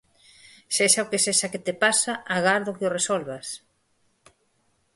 Sexa 0.77 0.99
o 1.05 1.09
que 1.11 1.23
sexa 1.25 1.51
que 1.53 1.63
te 1.65 1.73
pasa, 1.83 2.13
agardo 2.37 2.75
que 2.77 2.87
o 2.87 2.93
resolvas. 2.97 3.47